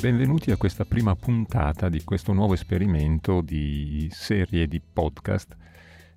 Benvenuti 0.00 0.52
a 0.52 0.56
questa 0.56 0.84
prima 0.84 1.16
puntata 1.16 1.88
di 1.88 2.04
questo 2.04 2.32
nuovo 2.32 2.54
esperimento 2.54 3.40
di 3.40 4.08
serie 4.12 4.68
di 4.68 4.80
podcast. 4.80 5.56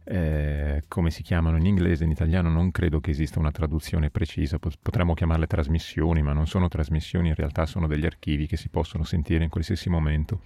Eh, 0.03 0.83
come 0.87 1.09
si 1.09 1.23
chiamano 1.23 1.57
in 1.57 1.65
inglese, 1.65 2.03
in 2.03 2.11
italiano 2.11 2.51
non 2.51 2.69
credo 2.69 2.99
che 2.99 3.09
esista 3.09 3.39
una 3.39 3.49
traduzione 3.49 4.11
precisa, 4.11 4.59
potremmo 4.59 5.15
chiamarle 5.15 5.47
trasmissioni, 5.47 6.21
ma 6.21 6.31
non 6.31 6.45
sono 6.45 6.67
trasmissioni, 6.67 7.29
in 7.29 7.35
realtà 7.35 7.65
sono 7.65 7.87
degli 7.87 8.05
archivi 8.05 8.45
che 8.45 8.55
si 8.55 8.69
possono 8.69 9.03
sentire 9.03 9.43
in 9.43 9.49
qualsiasi 9.49 9.89
momento. 9.89 10.41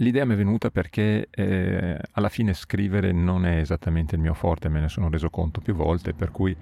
L'idea 0.00 0.24
mi 0.24 0.32
è 0.32 0.36
venuta 0.36 0.70
perché 0.70 1.28
eh, 1.30 1.98
alla 2.12 2.30
fine 2.30 2.54
scrivere 2.54 3.12
non 3.12 3.44
è 3.44 3.58
esattamente 3.58 4.14
il 4.14 4.22
mio 4.22 4.32
forte, 4.32 4.70
me 4.70 4.80
ne 4.80 4.88
sono 4.88 5.10
reso 5.10 5.28
conto 5.28 5.60
più 5.60 5.74
volte, 5.74 6.14
per 6.14 6.30
cui 6.30 6.56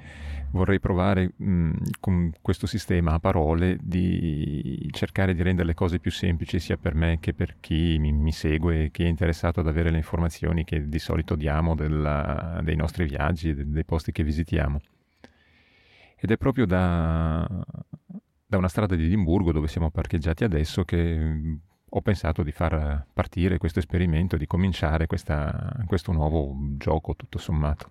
vorrei 0.51 0.81
provare 0.81 1.35
mh, 1.37 1.73
con 2.01 2.33
questo 2.43 2.67
sistema 2.67 3.13
a 3.13 3.21
parole 3.21 3.79
di 3.81 4.89
cercare 4.91 5.35
di 5.35 5.43
rendere 5.43 5.69
le 5.69 5.75
cose 5.75 6.01
più 6.01 6.11
semplici 6.11 6.59
sia 6.59 6.77
per 6.79 6.97
me 6.97 7.19
che 7.21 7.33
per 7.33 7.57
chi 7.61 7.97
mi, 8.01 8.11
mi 8.11 8.33
segue, 8.33 8.91
chi 8.91 9.05
è 9.05 9.07
interessato 9.07 9.61
ad 9.61 9.69
avere 9.69 9.91
le 9.91 9.99
informazioni 9.99 10.65
che 10.65 10.89
di 10.89 10.99
solito 10.99 11.37
diamo 11.37 11.77
della, 11.77 12.61
dei 12.65 12.75
nostri 12.75 13.05
viaggi, 13.05 13.55
dei 13.55 13.85
posti 13.85 14.11
che 14.11 14.25
visitiamo. 14.25 14.81
Ed 16.17 16.33
è 16.33 16.37
proprio 16.37 16.67
da, 16.67 17.47
da 18.45 18.57
una 18.57 18.69
strada 18.69 18.97
di 18.97 19.05
Edimburgo 19.05 19.53
dove 19.53 19.69
siamo 19.69 19.93
parcheggiati 19.93 20.43
adesso 20.43 20.83
che 20.83 21.61
ho 21.91 22.01
pensato 22.03 22.43
di 22.43 22.53
far 22.53 23.07
partire 23.13 23.59
questo 23.59 23.79
esperimento, 23.79 24.37
di 24.37 24.47
cominciare 24.47 25.07
questa, 25.07 25.83
questo 25.87 26.13
nuovo 26.13 26.55
gioco 26.77 27.15
tutto 27.17 27.39
sommato. 27.39 27.91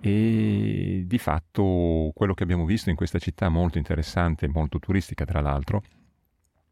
E 0.00 1.04
di 1.06 1.18
fatto 1.18 2.12
quello 2.14 2.34
che 2.34 2.42
abbiamo 2.42 2.66
visto 2.66 2.90
in 2.90 2.96
questa 2.96 3.18
città 3.18 3.48
molto 3.48 3.78
interessante, 3.78 4.48
molto 4.48 4.78
turistica 4.78 5.24
tra 5.24 5.40
l'altro, 5.40 5.82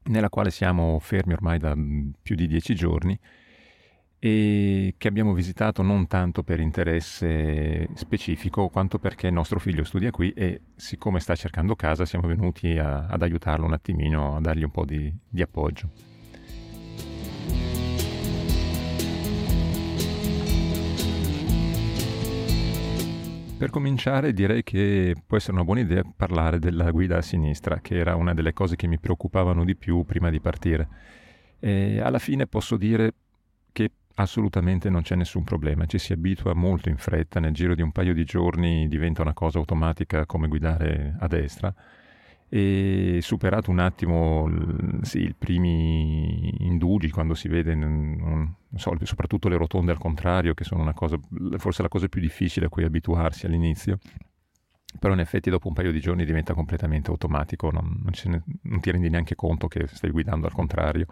nella 0.05 0.29
quale 0.29 0.51
siamo 0.51 0.99
fermi 0.99 1.33
ormai 1.33 1.59
da 1.59 1.75
più 2.21 2.35
di 2.35 2.47
dieci 2.47 2.75
giorni, 2.75 3.19
e 4.25 4.95
che 4.99 5.09
abbiamo 5.09 5.33
visitato 5.33 5.83
non 5.83 6.07
tanto 6.07 6.45
per 6.45 6.61
interesse 6.61 7.89
specifico 7.95 8.69
quanto 8.69 9.01
perché 9.01 9.29
nostro 9.31 9.59
figlio 9.59 9.83
studia 9.83 10.13
qui 10.13 10.31
e 10.31 10.61
siccome 10.77 11.19
sta 11.19 11.35
cercando 11.35 11.75
casa 11.75 12.05
siamo 12.05 12.29
venuti 12.29 12.79
a, 12.79 13.07
ad 13.07 13.21
aiutarlo 13.23 13.67
un 13.67 13.73
attimino, 13.73 14.37
a 14.37 14.41
dargli 14.41 14.63
un 14.63 14.71
po' 14.71 14.85
di, 14.85 15.13
di 15.29 15.43
appoggio. 15.43 15.91
Per 23.59 23.71
cominciare 23.71 24.33
direi 24.33 24.63
che 24.63 25.17
può 25.27 25.37
essere 25.37 25.55
una 25.55 25.65
buona 25.65 25.81
idea 25.81 26.05
parlare 26.17 26.61
della 26.61 26.93
guida 26.93 27.17
a 27.17 27.23
sinistra, 27.23 27.81
che 27.81 27.97
era 27.97 28.15
una 28.15 28.35
delle 28.35 28.53
cose 28.53 28.77
che 28.77 28.87
mi 28.87 29.01
preoccupavano 29.01 29.65
di 29.65 29.75
più 29.75 30.05
prima 30.05 30.31
di 30.31 30.39
partire. 30.41 30.89
E 31.59 32.01
alla 32.01 32.21
fine 32.21 32.47
posso 32.47 32.77
dire 32.77 33.15
che 33.73 33.91
Assolutamente 34.15 34.91
non 34.91 35.03
c'è 35.03 35.15
nessun 35.15 35.43
problema, 35.43 35.87
ci 35.87 35.99
si 35.99 36.13
abitua 36.13 36.55
molto 36.55 36.89
in 36.89 36.99
fretta, 36.99 37.41
nel 37.41 37.53
giro 37.53 37.75
di 37.75 37.83
un 37.83 37.93
paio 37.93 38.13
di 38.13 38.25
giorni 38.25 38.87
diventa 38.89 39.23
una 39.23 39.33
cosa 39.33 39.59
automatica 39.59 40.27
come 40.27 40.49
guidare 40.49 41.17
a 41.19 41.27
destra. 41.29 41.75
E 42.55 43.21
superato 43.23 43.71
un 43.71 43.79
attimo 43.79 44.47
sì, 45.01 45.21
i 45.21 45.35
primi 45.35 46.55
indugi 46.67 47.09
quando 47.09 47.33
si 47.33 47.49
vede 47.49 47.75
so, 48.77 48.95
soprattutto 49.05 49.49
le 49.49 49.57
rotonde 49.57 49.91
al 49.91 49.97
contrario 49.97 50.53
che 50.53 50.65
sono 50.65 50.93
cosa, 50.93 51.19
forse 51.57 51.81
la 51.81 51.89
cosa 51.89 52.09
più 52.09 52.21
difficile 52.21 52.67
a 52.67 52.69
cui 52.69 52.85
abituarsi 52.85 53.47
all'inizio 53.47 53.99
però 54.99 55.15
in 55.15 55.21
effetti 55.21 55.49
dopo 55.49 55.69
un 55.69 55.75
paio 55.75 55.93
di 55.93 56.01
giorni 56.01 56.27
diventa 56.27 56.53
completamente 56.53 57.11
automatico 57.11 57.71
non, 57.71 58.03
non, 58.03 58.13
ne, 58.25 58.43
non 58.65 58.81
ti 58.81 58.91
rendi 58.91 59.09
neanche 59.09 59.35
conto 59.35 59.67
che 59.67 59.87
stai 59.87 60.11
guidando 60.11 60.47
al 60.47 60.53
contrario 60.53 61.07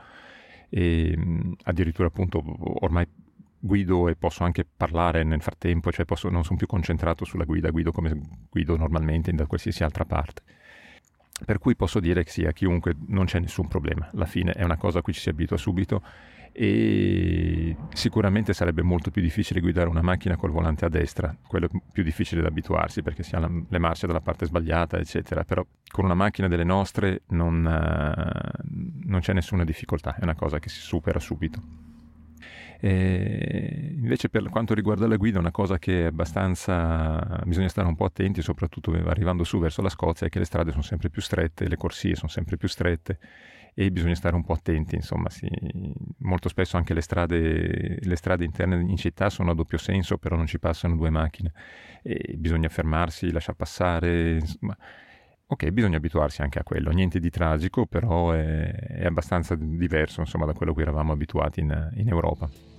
e 0.71 1.19
addirittura 1.65 2.09
appunto 2.09 2.43
ormai 2.85 3.07
guido 3.59 4.09
e 4.09 4.17
posso 4.17 4.43
anche 4.43 4.65
parlare 4.65 5.23
nel 5.23 5.43
frattempo, 5.43 5.93
cioè 5.93 6.07
posso, 6.07 6.31
non 6.31 6.45
sono 6.45 6.57
più 6.57 6.67
concentrato 6.67 7.25
sulla 7.25 7.45
guida, 7.45 7.71
guido 7.71 7.93
come 7.93 8.19
guido 8.49 8.77
normalmente 8.77 9.33
da 9.33 9.47
qualsiasi 9.47 9.85
altra 9.85 10.07
parte. 10.07 10.43
Per 11.45 11.59
cui 11.59 11.77
posso 11.77 12.01
dire 12.01 12.25
che 12.25 12.31
sì, 12.31 12.45
a 12.45 12.53
chiunque 12.53 12.95
non 13.09 13.27
c'è 13.27 13.39
nessun 13.39 13.69
problema, 13.69 14.09
alla 14.13 14.27
fine 14.27 14.53
è 14.53 14.63
una 14.63 14.77
cosa 14.77 15.01
a 15.01 15.03
cui 15.03 15.13
ci 15.13 15.21
si 15.21 15.29
abitua 15.29 15.57
subito 15.57 16.03
e 16.53 17.77
sicuramente 17.93 18.53
sarebbe 18.53 18.83
molto 18.83 19.11
più 19.11 19.23
difficile 19.23 19.61
guidare 19.61 19.89
una 19.89 20.03
macchina 20.03 20.37
col 20.37 20.51
volante 20.51 20.85
a 20.85 20.89
destra, 20.89 21.35
quello 21.47 21.67
è 21.67 21.69
più 21.93 22.03
difficile 22.03 22.43
da 22.43 22.49
abituarsi 22.49 23.03
perché 23.03 23.23
si 23.23 23.35
ha 23.35 23.41
le 23.41 23.79
marce 23.79 24.07
dalla 24.07 24.21
parte 24.21 24.47
sbagliata, 24.47 24.99
eccetera, 24.99 25.45
però 25.45 25.65
con 25.91 26.05
una 26.05 26.15
macchina 26.15 26.49
delle 26.49 26.65
nostre 26.65 27.23
non, 27.29 27.65
uh, 27.65 29.07
non 29.07 29.21
c'è 29.21 29.33
nessuna 29.33 29.65
difficoltà, 29.65 30.17
è 30.17 30.23
una 30.23 30.35
cosa 30.35 30.59
che 30.59 30.69
si 30.69 30.81
supera 30.81 31.19
subito. 31.19 31.89
E 32.83 33.95
invece 33.99 34.31
per 34.31 34.49
quanto 34.49 34.73
riguarda 34.73 35.07
la 35.07 35.17
guida 35.17 35.39
una 35.39 35.51
cosa 35.51 35.79
che 35.79 36.05
è 36.05 36.07
abbastanza 36.07 37.43
bisogna 37.45 37.69
stare 37.69 37.87
un 37.87 37.95
po' 37.95 38.07
attenti 38.07 38.41
soprattutto 38.41 38.91
arrivando 38.93 39.45
su 39.45 39.59
verso 39.59 39.83
la 39.83 39.91
Scozia 39.91 40.27
è 40.27 40.31
che 40.31 40.39
le 40.39 40.47
strade 40.47 40.71
sono 40.71 40.83
sempre 40.83 41.11
più 41.11 41.21
strette, 41.21 41.69
le 41.69 41.77
corsie 41.77 42.15
sono 42.15 42.31
sempre 42.31 42.57
più 42.57 42.69
strette 42.69 43.19
e 43.81 43.91
bisogna 43.91 44.15
stare 44.15 44.37
un 44.37 44.45
po' 44.45 44.53
attenti, 44.53 44.95
insomma, 44.95 45.31
sì. 45.31 45.49
molto 46.19 46.51
spesso 46.51 46.77
anche 46.77 46.93
le 46.93 47.01
strade, 47.01 47.99
le 47.99 48.17
strade, 48.17 48.45
interne 48.45 48.79
in 48.79 48.97
città 48.99 49.31
sono 49.31 49.53
a 49.53 49.55
doppio 49.55 49.79
senso, 49.79 50.19
però 50.19 50.37
non 50.37 50.47
ci 50.47 50.59
passano 50.59 50.97
due 50.97 51.09
macchine 51.09 51.53
e 52.03 52.35
bisogna 52.37 52.69
fermarsi, 52.69 53.33
lasciar 53.33 53.55
passare, 53.55 54.35
insomma. 54.35 54.77
Ok, 55.47 55.71
bisogna 55.71 55.97
abituarsi 55.97 56.43
anche 56.43 56.59
a 56.59 56.63
quello, 56.63 56.91
niente 56.91 57.19
di 57.21 57.31
tragico, 57.31 57.87
però 57.87 58.33
è, 58.33 58.71
è 58.71 59.07
abbastanza 59.07 59.55
diverso 59.57 60.21
insomma, 60.21 60.45
da 60.45 60.53
quello 60.53 60.73
a 60.73 60.75
cui 60.75 60.83
eravamo 60.83 61.13
abituati 61.13 61.61
in, 61.61 61.91
in 61.95 62.09
Europa. 62.09 62.70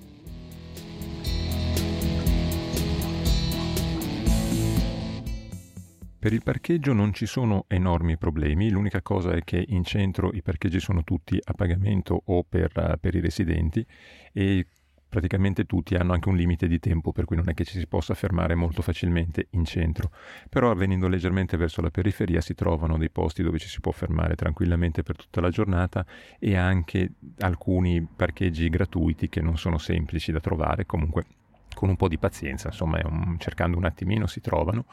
Per 6.21 6.31
il 6.31 6.43
parcheggio 6.43 6.93
non 6.93 7.13
ci 7.13 7.25
sono 7.25 7.65
enormi 7.67 8.15
problemi, 8.15 8.69
l'unica 8.69 9.01
cosa 9.01 9.31
è 9.31 9.43
che 9.43 9.65
in 9.69 9.83
centro 9.83 10.29
i 10.31 10.43
parcheggi 10.43 10.79
sono 10.79 11.03
tutti 11.03 11.39
a 11.43 11.53
pagamento 11.53 12.21
o 12.23 12.43
per, 12.43 12.99
per, 13.01 13.15
i 13.15 13.19
residenti 13.19 13.83
e 14.31 14.67
praticamente 15.09 15.65
tutti 15.65 15.95
hanno 15.95 16.13
anche 16.13 16.29
un 16.29 16.35
limite 16.35 16.67
di 16.67 16.77
tempo 16.77 17.11
per 17.11 17.25
cui 17.25 17.37
non 17.37 17.49
è 17.49 17.55
che 17.55 17.65
ci 17.65 17.79
si 17.79 17.87
possa 17.87 18.13
fermare 18.13 18.53
molto 18.53 18.83
facilmente 18.83 19.47
in 19.53 19.65
centro, 19.65 20.11
però 20.47 20.75
venendo 20.75 21.07
leggermente 21.07 21.57
verso 21.57 21.81
la 21.81 21.89
periferia 21.89 22.39
si 22.39 22.53
trovano 22.53 22.99
dei 22.99 23.09
posti 23.09 23.41
dove 23.41 23.57
ci 23.57 23.67
si 23.67 23.79
può 23.79 23.91
fermare 23.91 24.35
tranquillamente 24.35 25.01
per 25.01 25.15
tutta 25.15 25.41
la 25.41 25.49
giornata 25.49 26.05
e 26.37 26.55
anche 26.55 27.13
alcuni 27.39 27.99
parcheggi 28.15 28.69
gratuiti 28.69 29.27
che 29.27 29.41
non 29.41 29.57
sono 29.57 29.79
semplici 29.79 30.31
da 30.31 30.39
trovare, 30.39 30.85
comunque 30.85 31.25
con 31.73 31.89
un 31.89 31.95
po' 31.95 32.07
di 32.07 32.19
pazienza, 32.19 32.67
insomma 32.67 33.01
un, 33.05 33.37
cercando 33.39 33.75
un 33.75 33.85
attimino 33.85 34.27
si 34.27 34.39
trovano 34.39 34.85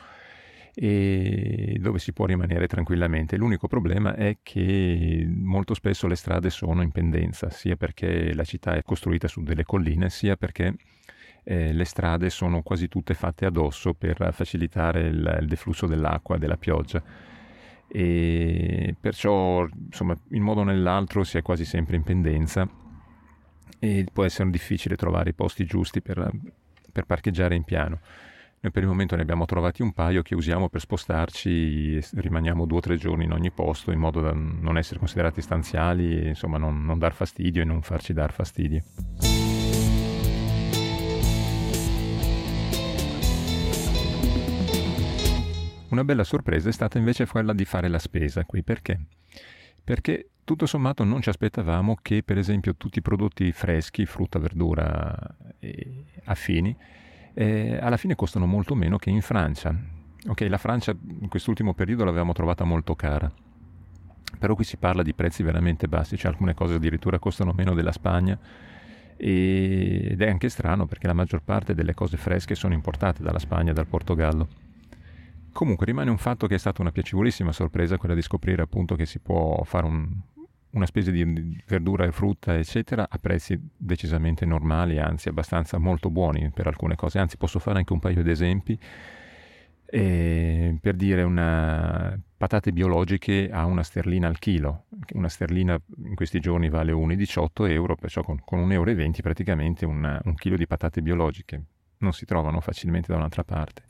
e 0.81 1.77
dove 1.81 1.99
si 1.99 2.13
può 2.13 2.25
rimanere 2.25 2.69
tranquillamente. 2.69 3.37
L'unico 3.37 3.67
problema 3.67 4.15
è 4.15 4.37
che 4.45 5.29
molto 5.29 5.75
spesso 5.75 6.07
le 6.07 6.15
strade 6.15 6.51
sono 6.51 6.83
in 6.83 6.93
pendenza, 6.93 7.51
sia 7.51 7.75
perché 7.75 8.33
la 8.33 8.45
città 8.45 8.75
è 8.75 8.83
costruita 8.85 9.27
su 9.27 9.43
delle 9.43 9.65
colline, 9.65 10.09
sia 10.09 10.37
perché 10.37 10.77
eh, 11.43 11.73
le 11.73 11.85
strade 11.85 12.31
sono 12.31 12.63
quasi 12.63 12.87
tutte 12.87 13.15
fatte 13.15 13.45
addosso 13.45 13.93
per 13.93 14.29
facilitare 14.33 15.09
il, 15.09 15.39
il 15.41 15.49
deflusso 15.49 15.89
dell'acqua, 15.89 16.39
della 16.39 16.57
pioggia. 16.57 17.03
E 17.89 18.95
perciò, 19.01 19.67
insomma, 19.67 20.17
in 20.31 20.43
modo 20.45 20.61
o 20.61 20.65
nell'altro 20.65 21.25
si 21.25 21.39
è 21.39 21.43
quasi 21.43 21.65
sempre 21.65 21.97
in 21.97 22.05
pendenza 22.05 22.71
e 23.81 24.07
può 24.13 24.23
essere 24.23 24.49
difficile 24.51 24.95
trovare 24.95 25.31
i 25.31 25.35
posti 25.35 25.65
giusti 25.65 26.01
per, 26.01 26.31
per 26.93 27.05
parcheggiare 27.05 27.57
in 27.57 27.65
piano. 27.65 27.99
Noi 28.61 28.73
per 28.73 28.83
il 28.83 28.89
momento 28.89 29.15
ne 29.15 29.23
abbiamo 29.23 29.45
trovati 29.45 29.83
un 29.83 29.93
paio 29.93 30.23
che 30.23 30.35
usiamo 30.35 30.69
per 30.69 30.81
spostarci 30.81 32.05
rimaniamo 32.15 32.67
due 32.67 32.79
o 32.79 32.81
tre 32.81 32.97
giorni 32.97 33.23
in 33.23 33.31
ogni 33.31 33.53
posto 33.53 33.93
in 33.93 34.01
modo 34.01 34.21
da 34.21 34.33
non 34.33 34.77
essere 34.77 34.99
considerati 34.99 35.41
stanziali 35.41 36.27
insomma 36.27 36.59
non, 36.59 36.85
non 36.85 36.99
dar 36.99 37.13
fastidio 37.13 37.63
e 37.63 37.65
non 37.65 37.83
farci 37.83 38.13
dar 38.13 38.33
fastidio. 38.33 38.83
Una 45.91 46.03
bella 46.03 46.25
sorpresa 46.25 46.69
è 46.69 46.73
stata 46.73 46.99
invece 46.99 47.27
quella 47.27 47.53
di 47.53 47.65
fare 47.65 47.87
la 47.87 47.99
spesa 48.01 48.45
qui, 48.45 48.65
perché? 48.65 49.01
Perché 49.85 50.31
tutto 50.43 50.67
sommato 50.67 51.05
non 51.05 51.23
ci 51.23 51.29
aspettavamo 51.29 51.97
che 52.03 52.25
per 52.25 52.39
esempio 52.39 52.75
tutti 52.75 52.99
i 52.99 53.03
prodotti 53.03 53.53
freschi, 53.53 54.05
frutta, 54.05 54.41
verdura 54.41 55.17
e 55.61 56.05
affini, 56.25 56.77
eh, 57.35 57.79
alla 57.81 57.97
fine 57.97 58.15
costano 58.15 58.47
molto 58.47 58.75
meno 58.75 58.99
che 58.99 59.11
in 59.11 59.23
Francia. 59.23 59.75
Ok, 60.27 60.47
la 60.49 60.59
Francia 60.59 60.95
in 61.21 61.29
quest'ultimo 61.29 61.75
periodo 61.75 62.05
l'avevamo 62.05 62.33
trovata 62.33 62.65
molto 62.65 62.95
cara, 62.95 63.31
però 64.39 64.55
qui 64.55 64.65
si 64.65 64.77
parla 64.77 65.03
di 65.03 65.15
prezzi 65.15 65.43
veramente 65.43 65.89
bassi, 65.89 66.17
cioè 66.17 66.31
alcune 66.31 66.55
cose 66.55 66.75
addirittura 66.75 67.19
costano 67.19 67.53
meno 67.57 67.75
della 67.75 67.93
Spagna 67.93 68.39
ed 69.17 70.21
è 70.21 70.29
anche 70.29 70.49
strano 70.49 70.87
perché 70.87 71.09
la 71.09 71.13
maggior 71.13 71.43
parte 71.43 71.75
delle 71.75 71.93
cose 71.93 72.17
fresche 72.17 72.55
sono 72.55 72.75
importate 72.75 73.23
dalla 73.23 73.41
Spagna 73.41 73.71
e 73.71 73.75
dal 73.75 73.87
Portogallo. 73.87 74.49
Comunque 75.53 75.87
rimane 75.87 76.11
un 76.11 76.19
fatto 76.19 76.47
che 76.47 76.55
è 76.55 76.59
stata 76.59 76.83
una 76.83 76.93
piacevolissima 76.93 77.51
sorpresa 77.51 77.97
quella 77.97 78.15
di 78.15 78.23
scoprire 78.23 78.63
appunto 78.63 78.95
che 78.95 79.07
si 79.07 79.19
può 79.19 79.61
fare 79.65 79.87
un, 79.87 80.09
una 80.71 80.87
spesa 80.87 81.11
di 81.11 81.63
verdura 81.67 82.05
e 82.05 82.13
frutta, 82.13 82.57
eccetera, 82.57 83.07
a 83.09 83.19
prezzi 83.19 83.59
decisamente 83.77 84.45
normali, 84.45 84.99
anzi 84.99 85.29
abbastanza 85.29 85.79
molto 85.79 86.11
buoni 86.11 86.51
per 86.51 86.67
alcune 86.67 86.95
cose. 86.95 87.19
Anzi, 87.19 87.37
posso 87.37 87.59
fare 87.59 87.79
anche 87.79 87.93
un 87.93 88.01
paio 88.01 88.23
di 88.23 88.31
esempi. 88.31 88.79
E 89.91 90.77
per 90.83 90.95
dire 90.97 91.23
una 91.23 92.21
patate 92.37 92.73
biologiche 92.73 93.49
a 93.51 93.65
una 93.65 93.83
sterlina 93.83 94.29
al 94.29 94.39
chilo. 94.39 94.85
Una 95.15 95.29
sterlina 95.29 95.81
in 96.05 96.15
questi 96.15 96.41
giorni 96.41 96.69
vale 96.69 96.93
1,18 96.93 97.71
euro, 97.71 97.97
perciò 97.97 98.23
con, 98.23 98.39
con 98.45 98.61
1,20 98.61 98.73
euro 98.73 98.95
praticamente 99.23 99.87
una, 99.87 100.21
un 100.25 100.35
chilo 100.35 100.57
di 100.57 100.67
patate 100.67 101.01
biologiche 101.01 101.63
non 101.99 102.13
si 102.13 102.27
trovano 102.27 102.61
facilmente 102.61 103.11
da 103.11 103.17
un'altra 103.17 103.45
parte. 103.45 103.83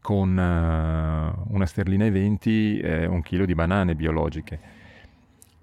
Con 0.00 0.30
uh, 0.30 1.52
una 1.52 1.66
sterlina 1.66 2.06
e 2.06 2.10
20 2.10 2.78
eh, 2.80 3.06
un 3.06 3.22
chilo 3.22 3.44
di 3.44 3.54
banane 3.54 3.94
biologiche 3.94 4.78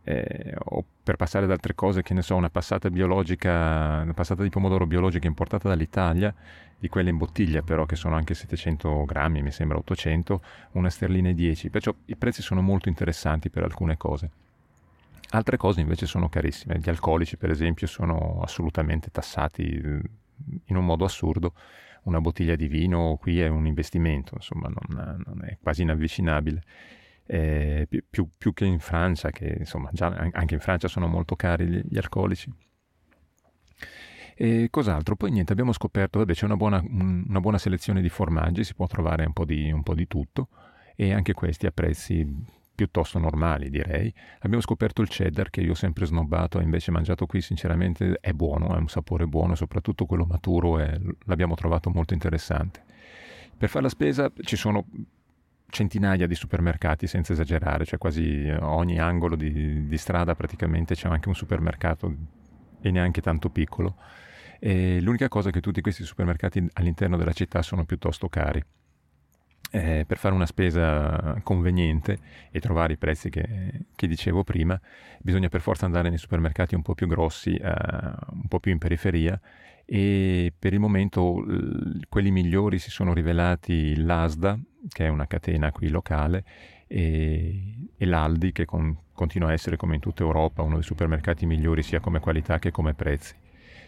eh, 0.08 0.54
o 0.70 0.86
per 1.04 1.18
passare 1.18 1.44
ad 1.44 1.52
altre 1.52 1.76
cose, 1.76 2.02
che 2.02 2.14
ne 2.14 2.22
so, 2.22 2.36
una 2.36 2.50
passata 2.50 2.90
biologica, 2.90 4.00
una 4.04 4.14
passata 4.14 4.42
di 4.42 4.50
pomodoro 4.50 4.86
biologica 4.86 5.28
importata 5.28 5.68
dall'Italia, 5.68 6.34
di 6.80 6.88
quelle 6.88 7.10
in 7.10 7.18
bottiglia 7.18 7.62
però 7.62 7.86
che 7.86 7.98
sono 7.98 8.16
anche 8.16 8.34
700 8.34 9.04
grammi, 9.04 9.42
mi 9.42 9.52
sembra 9.52 9.78
800, 9.78 10.42
una 10.74 10.90
sterlina 10.90 11.30
e 11.30 11.34
10, 11.34 11.70
perciò 11.70 11.94
i 12.06 12.16
prezzi 12.16 12.42
sono 12.42 12.62
molto 12.62 12.88
interessanti 12.88 13.50
per 13.50 13.64
alcune 13.64 13.98
cose. 13.98 14.30
Altre 15.32 15.58
cose 15.58 15.82
invece 15.82 16.06
sono 16.06 16.30
carissime, 16.30 16.80
gli 16.80 16.90
alcolici 16.90 17.36
per 17.36 17.50
esempio 17.50 17.86
sono 17.86 18.40
assolutamente 18.42 19.12
tassati 19.12 19.64
eh, 19.64 20.02
in 20.66 20.76
un 20.78 20.86
modo 20.86 21.04
assurdo, 21.04 21.52
una 22.04 22.22
bottiglia 22.22 22.56
di 22.56 22.70
vino 22.70 23.18
qui 23.20 23.42
è 23.42 23.48
un 23.50 23.68
investimento, 23.68 24.36
insomma 24.36 24.70
non, 24.70 25.22
non 25.26 25.44
è 25.44 25.58
quasi 25.62 25.82
inavvicinabile 25.82 26.64
eh, 27.28 27.88
più, 28.10 28.30
più, 28.38 28.54
che 28.54 28.66
in 28.66 28.80
Francia, 28.80 29.30
che 29.30 29.58
insomma 29.60 29.90
già 29.92 30.08
anche 30.08 30.54
in 30.56 30.60
Francia 30.60 30.88
sono 30.88 31.08
molto 31.08 31.36
cari 31.36 31.66
gli, 31.68 31.82
gli 31.90 31.98
alcolici. 31.98 32.52
E 34.40 34.68
cos'altro? 34.70 35.16
Poi 35.16 35.32
niente, 35.32 35.52
abbiamo 35.52 35.74
scoperto, 35.74 36.20
vabbè, 36.20 36.34
c'è 36.34 36.46
una 36.46 36.56
buona, 36.56 36.84
una 36.88 37.40
buona 37.40 37.58
selezione 37.58 38.02
di 38.02 38.10
formaggi, 38.10 38.64
si 38.64 38.76
può 38.76 38.86
trovare 38.86 39.26
un 39.26 39.34
po, 39.34 39.46
di, 39.46 39.72
un 39.72 39.82
po' 39.82 39.96
di 39.96 40.08
tutto 40.08 40.50
e 40.96 41.12
anche 41.12 41.34
questi 41.34 41.66
a 41.66 41.72
prezzi 41.72 42.56
piuttosto 42.76 43.18
normali 43.18 43.72
direi. 43.72 44.14
Abbiamo 44.42 44.62
scoperto 44.62 45.02
il 45.02 45.08
cheddar 45.08 45.50
che 45.50 45.62
io 45.62 45.72
ho 45.72 45.76
sempre 45.76 46.06
snobbato 46.06 46.60
e 46.60 46.64
invece 46.64 46.92
mangiato 46.92 47.26
qui 47.26 47.42
sinceramente 47.42 48.20
è 48.22 48.32
buono, 48.34 48.68
ha 48.68 48.78
un 48.78 48.88
sapore 48.88 49.26
buono, 49.26 49.56
soprattutto 49.56 50.06
quello 50.06 50.26
maturo 50.26 50.78
è, 50.78 50.96
l'abbiamo 51.26 51.56
trovato 51.56 51.90
molto 51.90 52.14
interessante. 52.14 52.84
Per 53.58 53.70
fare 53.70 53.86
la 53.86 53.90
spesa 53.90 54.32
ci 54.44 54.56
sono 54.56 54.86
centinaia 55.70 56.28
di 56.28 56.36
supermercati 56.36 57.08
senza 57.08 57.34
esagerare, 57.34 57.86
cioè 57.86 58.00
quasi 58.00 58.50
ogni 58.60 59.00
angolo 59.00 59.36
di, 59.36 59.88
di 59.88 59.98
strada 59.98 60.34
praticamente 60.36 60.96
c'è 60.96 61.10
anche 61.10 61.28
un 61.28 61.36
supermercato 61.36 62.16
e 62.82 62.92
neanche 62.92 63.22
tanto 63.22 63.50
piccolo. 63.50 63.96
E 64.60 65.00
l'unica 65.02 65.28
cosa 65.28 65.50
è 65.50 65.52
che 65.52 65.62
tutti 65.62 65.82
questi 65.82 66.04
supermercati 66.04 66.66
all'interno 66.74 67.18
della 67.18 67.34
città 67.34 67.62
sono 67.62 67.86
piuttosto 67.86 68.28
cari. 68.30 68.64
Eh, 69.70 70.06
per 70.08 70.18
fare 70.18 70.34
una 70.34 70.46
spesa 70.46 71.42
conveniente 71.44 72.18
e 72.52 72.62
trovare 72.62 72.94
i 72.94 72.98
prezzi 72.98 73.30
che, 73.30 73.88
che, 73.94 74.08
dicevo 74.08 74.46
prima, 74.46 74.80
bisogna 75.20 75.50
per 75.50 75.60
forza 75.60 75.86
andare 75.86 76.08
nei 76.08 76.18
supermercati 76.18 76.74
un 76.74 76.82
po' 76.82 76.96
più 76.96 77.06
grossi, 77.06 77.54
eh, 77.54 77.68
un 77.68 78.48
po' 78.48 78.62
più 78.62 78.72
in 78.72 78.78
periferia 78.78 79.40
e 79.90 80.52
per 80.60 80.74
il 80.74 80.82
momento 80.82 81.46
quelli 82.10 82.30
migliori 82.30 82.78
si 82.78 82.90
sono 82.90 83.14
rivelati 83.14 83.96
l'ASDA, 83.96 84.60
che 84.90 85.06
è 85.06 85.08
una 85.08 85.28
catena 85.28 85.72
qui 85.72 85.88
locale, 85.88 86.44
e, 86.88 87.74
e 87.96 88.06
l'Aldi, 88.06 88.52
che 88.52 88.66
con, 88.66 88.98
continua 89.14 89.48
a 89.48 89.54
essere 89.54 89.78
come 89.78 89.96
in 89.96 90.02
tutta 90.02 90.24
Europa 90.24 90.62
uno 90.62 90.76
dei 90.76 90.84
supermercati 90.84 91.46
migliori 91.46 91.84
sia 91.84 92.02
come 92.02 92.20
qualità 92.20 92.60
che 92.60 92.70
come 92.70 92.96
prezzi. 92.96 93.34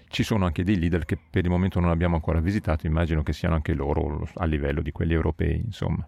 Ci 0.07 0.23
sono 0.23 0.45
anche 0.45 0.63
dei 0.63 0.79
leader 0.79 1.03
che 1.03 1.17
per 1.17 1.43
il 1.43 1.49
momento 1.49 1.81
non 1.81 1.89
abbiamo 1.89 2.15
ancora 2.15 2.39
visitato, 2.39 2.87
immagino 2.87 3.21
che 3.21 3.33
siano 3.33 3.55
anche 3.55 3.73
loro 3.73 4.25
a 4.35 4.45
livello 4.45 4.81
di 4.81 4.93
quelli 4.93 5.13
europei, 5.13 5.61
insomma. 5.65 6.07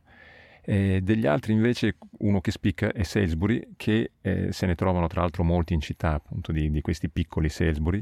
Eh, 0.63 1.01
degli 1.01 1.25
altri 1.25 1.53
invece 1.53 1.97
uno 2.19 2.39
che 2.39 2.51
spicca 2.51 2.91
è 2.91 3.01
Salisbury, 3.01 3.69
che 3.75 4.11
eh, 4.21 4.51
se 4.51 4.65
ne 4.67 4.75
trovano 4.75 5.07
tra 5.07 5.21
l'altro 5.21 5.43
molti 5.43 5.73
in 5.73 5.81
città 5.81 6.13
appunto 6.13 6.51
di, 6.51 6.69
di, 6.69 6.81
questi 6.81 7.09
piccoli 7.09 7.49
Salisbury 7.49 8.01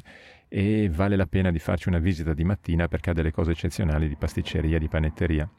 e 0.49 0.89
vale 0.91 1.15
la 1.15 1.25
pena 1.25 1.51
di 1.51 1.59
farci 1.59 1.87
una 1.87 1.99
visita 1.99 2.33
di 2.33 2.43
mattina 2.43 2.89
perché 2.89 3.11
ha 3.11 3.13
delle 3.13 3.31
cose 3.31 3.51
eccezionali 3.51 4.09
di 4.09 4.15
pasticceria, 4.15 4.77
di 4.77 4.89
panetteria. 4.89 5.49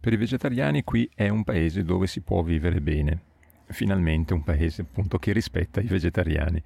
Per 0.00 0.12
i 0.12 0.16
vegetariani 0.16 0.82
qui 0.82 1.08
è 1.14 1.28
un 1.28 1.44
paese 1.44 1.82
dove 1.82 2.06
si 2.06 2.20
può 2.20 2.42
vivere 2.42 2.80
bene, 2.80 3.20
finalmente 3.66 4.34
un 4.34 4.42
paese 4.42 4.82
appunto 4.82 5.18
che 5.18 5.32
rispetta 5.32 5.80
i 5.80 5.86
vegetariani. 5.86 6.62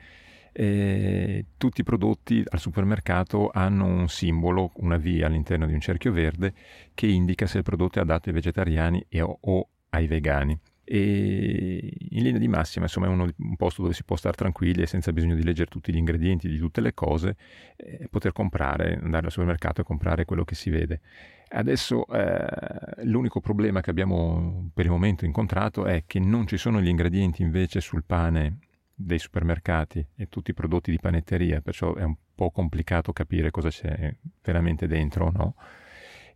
E 0.59 1.45
tutti 1.59 1.83
i 1.83 1.85
prodotti 1.85 2.43
al 2.49 2.59
supermercato 2.59 3.51
hanno 3.53 3.85
un 3.85 4.09
simbolo, 4.09 4.73
una 4.77 4.97
V 4.97 5.21
all'interno 5.23 5.67
di 5.67 5.75
un 5.75 5.81
cerchio 5.81 6.13
verde 6.13 6.55
che 6.95 7.07
indica 7.07 7.47
se 7.47 7.59
il 7.59 7.63
prodotto 7.63 7.99
è 7.99 8.03
adatto 8.03 8.31
ai 8.31 8.35
vegetariani 8.35 9.05
e, 9.07 9.21
o, 9.21 9.37
o 9.39 9.69
ai 9.91 10.07
vegani. 10.07 10.59
E 10.83 11.93
in 12.09 12.23
linea 12.23 12.39
di 12.39 12.49
massima, 12.49 12.87
insomma, 12.87 13.05
è 13.05 13.11
uno, 13.11 13.29
un 13.37 13.57
posto 13.57 13.83
dove 13.83 13.93
si 13.93 14.03
può 14.03 14.17
stare 14.17 14.35
tranquilli 14.35 14.81
e 14.81 14.87
senza 14.87 15.13
bisogno 15.13 15.35
di 15.35 15.45
leggere 15.45 15.69
tutti 15.69 15.93
gli 15.93 15.99
ingredienti 15.99 16.49
di 16.49 16.57
tutte 16.57 16.81
le 16.81 16.95
cose, 16.95 17.37
eh, 17.77 18.09
poter 18.09 18.33
comprare, 18.33 18.99
andare 19.03 19.27
al 19.27 19.33
supermercato 19.33 19.83
e 19.83 19.85
comprare 19.85 20.25
quello 20.25 20.45
che 20.45 20.55
si 20.55 20.71
vede. 20.71 21.03
Adesso 21.49 22.07
eh, 22.07 23.05
l'unico 23.05 23.41
problema 23.41 23.83
che 23.83 23.91
abbiamo 23.91 24.71
per 24.73 24.87
il 24.87 24.91
momento 24.91 25.27
incontrato 25.27 25.85
è 25.85 26.05
che 26.07 26.19
non 26.19 26.47
ci 26.47 26.57
sono 26.57 26.81
gli 26.81 26.89
ingredienti 26.89 27.43
invece 27.43 27.83
sul 27.83 28.05
pane 28.05 28.57
dei 28.99 29.19
supermercati 29.19 30.05
e 30.17 30.29
tutti 30.29 30.51
i 30.51 30.55
prodotti 30.55 30.91
di 30.91 30.99
panetteria, 30.99 31.61
perciò 31.61 31.95
è 31.95 32.03
un 32.03 32.17
po' 32.35 32.51
complicato 32.51 33.13
capire 33.13 33.51
cosa 33.51 33.69
c'è 33.69 34.17
veramente 34.43 34.87
dentro 34.87 35.31
no. 35.31 35.55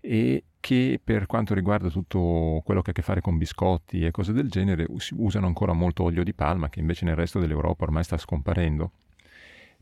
E 0.02 0.44
che 0.60 1.00
per 1.02 1.26
quanto 1.26 1.54
riguarda 1.54 1.88
tutto 1.88 2.60
quello 2.64 2.82
che 2.82 2.90
ha 2.90 2.92
a 2.92 2.94
che 2.94 3.02
fare 3.02 3.22
con 3.22 3.38
biscotti 3.38 4.04
e 4.04 4.10
cose 4.10 4.32
del 4.32 4.48
genere 4.48 4.86
usano 5.12 5.46
ancora 5.46 5.72
molto 5.72 6.04
olio 6.04 6.22
di 6.22 6.34
palma 6.34 6.68
che 6.68 6.80
invece 6.80 7.06
nel 7.06 7.16
resto 7.16 7.38
dell'Europa 7.38 7.84
ormai 7.84 8.04
sta 8.04 8.18
scomparendo. 8.18 8.92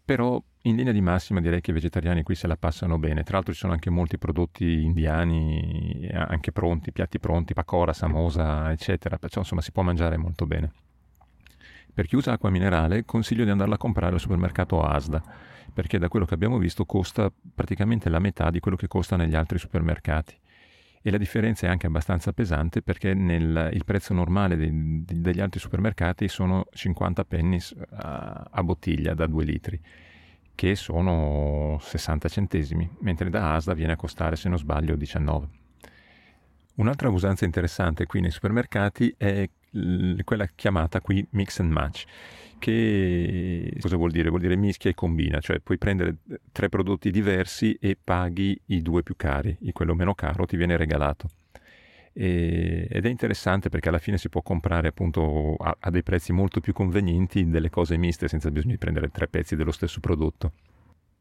Però 0.04 0.42
in 0.62 0.76
linea 0.76 0.92
di 0.92 1.00
massima 1.00 1.40
direi 1.40 1.60
che 1.60 1.70
i 1.70 1.74
vegetariani 1.74 2.22
qui 2.22 2.34
se 2.34 2.46
la 2.46 2.56
passano 2.56 2.98
bene. 2.98 3.24
Tra 3.24 3.34
l'altro 3.34 3.52
ci 3.52 3.58
sono 3.58 3.72
anche 3.74 3.90
molti 3.90 4.18
prodotti 4.18 4.82
indiani, 4.82 6.08
anche 6.12 6.50
pronti, 6.50 6.92
piatti 6.92 7.18
pronti, 7.18 7.54
pakora, 7.54 7.92
samosa, 7.92 8.70
eccetera. 8.72 9.18
Perciò 9.18 9.40
insomma 9.40 9.60
si 9.60 9.70
può 9.70 9.82
mangiare 9.82 10.16
molto 10.16 10.46
bene. 10.46 10.72
Per 11.98 12.06
chi 12.06 12.14
usa 12.14 12.30
acqua 12.30 12.48
minerale 12.48 13.04
consiglio 13.04 13.42
di 13.42 13.50
andarla 13.50 13.74
a 13.74 13.76
comprare 13.76 14.14
al 14.14 14.20
supermercato 14.20 14.84
Asda, 14.84 15.20
perché 15.74 15.98
da 15.98 16.06
quello 16.06 16.26
che 16.26 16.34
abbiamo 16.34 16.56
visto 16.56 16.84
costa 16.84 17.28
praticamente 17.52 18.08
la 18.08 18.20
metà 18.20 18.50
di 18.50 18.60
quello 18.60 18.76
che 18.76 18.86
costa 18.86 19.16
negli 19.16 19.34
altri 19.34 19.58
supermercati. 19.58 20.38
E 21.02 21.10
la 21.10 21.18
differenza 21.18 21.66
è 21.66 21.70
anche 21.70 21.88
abbastanza 21.88 22.32
pesante 22.32 22.82
perché 22.82 23.14
nel, 23.14 23.70
il 23.72 23.84
prezzo 23.84 24.14
normale 24.14 24.54
dei, 24.54 24.70
degli 25.04 25.40
altri 25.40 25.58
supermercati 25.58 26.28
sono 26.28 26.66
50 26.70 27.24
pennies 27.24 27.74
a, 27.90 28.46
a 28.48 28.62
bottiglia 28.62 29.14
da 29.14 29.26
2 29.26 29.44
litri 29.44 29.80
che 30.54 30.76
sono 30.76 31.78
60 31.80 32.28
centesimi, 32.28 32.88
mentre 33.00 33.28
da 33.28 33.54
Asda 33.54 33.74
viene 33.74 33.94
a 33.94 33.96
costare, 33.96 34.36
se 34.36 34.48
non 34.48 34.58
sbaglio, 34.58 34.94
19. 34.94 35.48
Un'altra 36.78 37.08
usanza 37.08 37.44
interessante 37.44 38.06
qui 38.06 38.20
nei 38.20 38.30
supermercati 38.30 39.12
è 39.16 39.48
quella 40.24 40.46
chiamata 40.54 41.00
qui 41.00 41.26
mix 41.30 41.58
and 41.58 41.72
match. 41.72 42.04
Che 42.56 43.76
cosa 43.80 43.96
vuol 43.96 44.12
dire? 44.12 44.28
Vuol 44.28 44.40
dire 44.40 44.56
mischia 44.56 44.88
e 44.88 44.94
combina, 44.94 45.40
cioè 45.40 45.58
puoi 45.58 45.76
prendere 45.76 46.18
tre 46.52 46.68
prodotti 46.68 47.10
diversi 47.10 47.76
e 47.80 47.96
paghi 48.02 48.60
i 48.66 48.80
due 48.80 49.02
più 49.02 49.16
cari, 49.16 49.56
e 49.60 49.72
quello 49.72 49.94
meno 49.94 50.14
caro 50.14 50.46
ti 50.46 50.56
viene 50.56 50.76
regalato. 50.76 51.28
E, 52.12 52.86
ed 52.88 53.04
è 53.04 53.08
interessante 53.08 53.68
perché 53.70 53.88
alla 53.88 53.98
fine 53.98 54.16
si 54.16 54.28
può 54.28 54.42
comprare 54.42 54.86
appunto 54.88 55.56
a, 55.56 55.76
a 55.80 55.90
dei 55.90 56.04
prezzi 56.04 56.32
molto 56.32 56.60
più 56.60 56.72
convenienti 56.72 57.48
delle 57.48 57.70
cose 57.70 57.96
miste 57.96 58.28
senza 58.28 58.52
bisogno 58.52 58.72
di 58.72 58.78
prendere 58.78 59.10
tre 59.10 59.26
pezzi 59.26 59.56
dello 59.56 59.72
stesso 59.72 59.98
prodotto. 59.98 60.52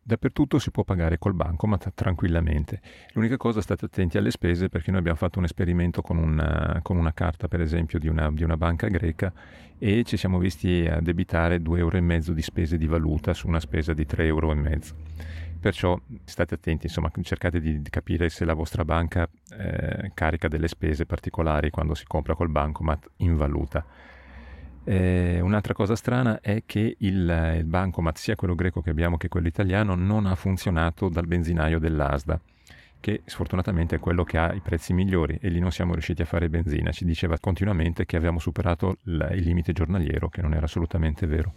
Dappertutto 0.07 0.57
si 0.57 0.71
può 0.71 0.85
pagare 0.85 1.17
col 1.17 1.33
bancomat 1.33 1.91
tranquillamente. 1.93 2.79
L'unica 3.11 3.35
cosa 3.35 3.59
state 3.59 3.83
attenti 3.83 4.17
alle 4.17 4.31
spese 4.31 4.69
perché 4.69 4.89
noi 4.89 5.01
abbiamo 5.01 5.17
fatto 5.17 5.37
un 5.37 5.43
esperimento 5.43 6.01
con 6.01 6.15
una, 6.15 6.79
con 6.81 6.95
una 6.95 7.11
carta 7.11 7.49
per 7.49 7.59
esempio 7.59 7.99
di 7.99 8.07
una, 8.07 8.31
di 8.31 8.41
una, 8.41 8.55
banca 8.55 8.87
greca 8.87 9.33
e 9.77 10.05
ci 10.05 10.15
siamo 10.15 10.39
visti 10.39 10.87
a 10.89 11.01
debitare 11.01 11.57
2,5 11.57 11.77
euro 11.77 12.33
di 12.33 12.41
spese 12.41 12.77
di 12.77 12.87
valuta 12.87 13.33
su 13.33 13.49
una 13.49 13.59
spesa 13.59 13.91
di 13.91 14.05
3,5 14.09 14.23
euro. 14.23 14.55
Perciò 15.59 15.99
state 16.23 16.53
attenti, 16.53 16.85
insomma, 16.85 17.11
cercate 17.23 17.59
di, 17.59 17.81
di 17.81 17.89
capire 17.89 18.29
se 18.29 18.45
la 18.45 18.53
vostra 18.53 18.85
banca 18.85 19.27
eh, 19.57 20.11
carica 20.13 20.47
delle 20.47 20.69
spese 20.69 21.05
particolari 21.05 21.69
quando 21.69 21.93
si 21.95 22.05
compra 22.05 22.33
col 22.33 22.47
bancomat 22.47 23.09
in 23.17 23.35
valuta 23.35 23.85
eh, 24.89 25.41
un'altra 25.41 25.73
cosa 25.73 25.97
strana 25.97 26.39
è 26.39 26.63
che 26.65 26.95
il, 26.99 27.55
il 27.57 27.65
bancomat, 27.65 28.17
sia 28.17 28.35
quello 28.35 28.55
greco 28.55 28.79
che 28.79 28.89
abbiamo 28.89 29.17
che 29.17 29.27
quello 29.27 29.47
italiano, 29.47 29.95
non 29.95 30.25
ha 30.25 30.35
funzionato 30.35 31.09
dal 31.09 31.27
benzinaio 31.27 31.77
dell'ASDA. 31.77 32.39
che 32.99 33.21
sfortunatamente 33.25 33.95
è 33.95 33.99
quello 33.99 34.23
che 34.23 34.37
ha 34.37 34.53
i 34.53 34.59
prezzi 34.59 34.93
migliori 34.93 35.37
e 35.41 35.49
lì 35.49 35.59
non 35.59 35.71
siamo 35.71 35.93
riusciti 35.93 36.21
a 36.21 36.25
fare 36.25 36.49
benzina. 36.49 36.91
Ci 36.91 37.05
diceva 37.05 37.37
continuamente 37.39 38.05
che 38.05 38.15
avevamo 38.15 38.39
superato 38.39 38.97
il 39.03 39.27
limite 39.43 39.73
giornaliero, 39.73 40.29
che 40.29 40.41
non 40.41 40.53
era 40.53 40.65
assolutamente 40.65 41.27
vero. 41.27 41.53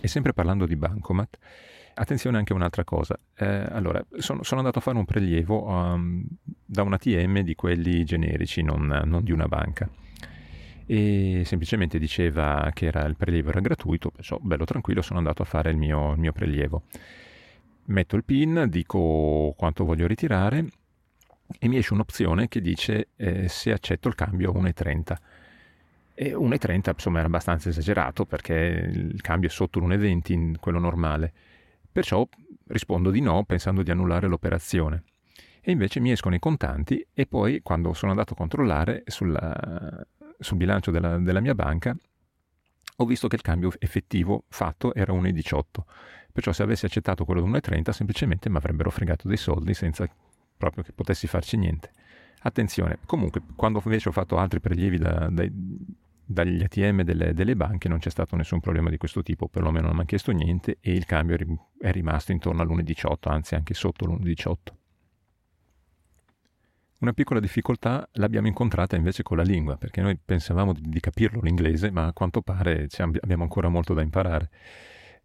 E 0.00 0.08
sempre 0.08 0.32
parlando 0.32 0.66
di 0.66 0.76
bancomat, 0.76 1.38
attenzione 2.00 2.38
anche 2.38 2.52
a 2.52 2.56
un'altra 2.56 2.84
cosa. 2.84 3.18
Eh, 3.36 3.46
allora, 3.46 4.04
sono, 4.18 4.42
sono, 4.42 4.60
andato 4.60 4.78
a 4.78 4.82
fare 4.82 4.96
un 4.96 5.04
prelievo 5.04 5.66
um, 5.66 6.24
da 6.64 6.82
un 6.82 6.94
ATM 6.94 7.40
di 7.40 7.54
quelli 7.54 8.04
generici, 8.04 8.62
non, 8.62 9.02
non, 9.04 9.22
di 9.22 9.32
una 9.32 9.46
banca. 9.46 9.88
E 10.86 11.42
semplicemente 11.44 11.98
diceva 11.98 12.70
che 12.72 12.86
era, 12.86 13.04
il 13.04 13.16
prelievo 13.16 13.50
era 13.50 13.60
gratuito, 13.60 14.10
perciò 14.10 14.38
bello 14.40 14.64
tranquillo 14.64 15.02
sono 15.02 15.18
andato 15.18 15.42
a 15.42 15.44
fare 15.44 15.70
il 15.70 15.76
mio, 15.76 16.12
il 16.12 16.18
mio 16.18 16.32
prelievo. 16.32 16.82
Metto 17.84 18.16
il 18.16 18.24
PIN, 18.24 18.66
dico 18.68 19.54
quanto 19.56 19.84
voglio 19.84 20.06
ritirare 20.06 20.64
e 21.58 21.68
mi 21.68 21.76
esce 21.76 21.92
un'opzione 21.92 22.48
che 22.48 22.60
dice 22.60 23.08
eh, 23.16 23.48
se 23.48 23.72
accetto 23.72 24.08
il 24.08 24.14
cambio 24.14 24.52
a 24.52 24.58
1,30. 24.58 25.16
E 26.14 26.34
1,30 26.34 26.90
insomma 26.92 27.18
era 27.18 27.26
abbastanza 27.26 27.68
esagerato 27.68 28.24
perché 28.24 28.54
il 28.54 29.20
cambio 29.20 29.48
è 29.48 29.52
sotto 29.52 29.80
l'1,20, 29.80 30.56
quello 30.60 30.78
normale. 30.78 31.32
Perciò 31.92 32.26
rispondo 32.68 33.10
di 33.10 33.20
no 33.20 33.44
pensando 33.44 33.82
di 33.82 33.90
annullare 33.90 34.28
l'operazione. 34.28 35.04
E 35.60 35.72
invece 35.72 36.00
mi 36.00 36.10
escono 36.10 36.34
i 36.34 36.38
contanti 36.38 37.06
e 37.12 37.26
poi 37.26 37.60
quando 37.62 37.92
sono 37.92 38.12
andato 38.12 38.32
a 38.32 38.36
controllare 38.36 39.02
sulla, 39.06 40.06
sul 40.38 40.56
bilancio 40.56 40.90
della, 40.90 41.18
della, 41.18 41.40
mia 41.40 41.54
banca 41.54 41.94
ho 42.96 43.04
visto 43.04 43.28
che 43.28 43.36
il 43.36 43.42
cambio 43.42 43.72
effettivo 43.78 44.44
fatto 44.48 44.94
era 44.94 45.12
1,18. 45.12 45.62
Perciò 46.32 46.52
se 46.52 46.62
avessi 46.62 46.86
accettato 46.86 47.24
quello 47.24 47.42
di 47.42 47.50
1,30 47.50 47.90
semplicemente 47.90 48.48
mi 48.48 48.56
avrebbero 48.56 48.90
fregato 48.90 49.28
dei 49.28 49.36
soldi 49.36 49.74
senza 49.74 50.08
proprio 50.56 50.82
che 50.82 50.92
potessi 50.92 51.26
farci 51.26 51.56
niente. 51.56 51.90
Attenzione, 52.42 52.98
comunque 53.04 53.42
quando 53.54 53.82
invece 53.84 54.08
ho 54.08 54.12
fatto 54.12 54.38
altri 54.38 54.60
prelievi 54.60 54.96
da, 54.96 55.28
dai, 55.30 55.50
dagli 56.30 56.62
ATM 56.62 57.02
delle, 57.02 57.34
delle, 57.34 57.56
banche 57.56 57.88
non 57.88 57.98
c'è 57.98 58.08
stato 58.08 58.36
nessun 58.36 58.60
problema 58.60 58.88
di 58.88 58.96
questo 58.98 59.22
tipo, 59.22 59.48
perlomeno 59.48 59.86
non 59.86 59.94
mi 59.94 59.98
hanno 59.98 60.08
chiesto 60.08 60.30
niente 60.30 60.78
e 60.80 60.92
il 60.92 61.04
cambio 61.04 61.36
è 61.78 61.90
rimasto 61.90 62.30
intorno 62.30 62.62
all'1,18, 62.62 63.14
anzi 63.22 63.56
anche 63.56 63.74
sotto 63.74 64.06
l'1,18. 64.06 64.54
Una 67.00 67.12
piccola 67.12 67.40
difficoltà 67.40 68.08
l'abbiamo 68.12 68.46
incontrata 68.46 68.94
invece 68.94 69.22
con 69.22 69.38
la 69.38 69.42
lingua, 69.42 69.76
perché 69.76 70.02
noi 70.02 70.18
pensavamo 70.22 70.72
di 70.72 71.00
capirlo 71.00 71.40
l'inglese, 71.40 71.90
ma 71.90 72.06
a 72.06 72.12
quanto 72.12 72.42
pare 72.42 72.86
abbiamo 72.98 73.42
ancora 73.42 73.68
molto 73.68 73.94
da 73.94 74.02
imparare. 74.02 74.50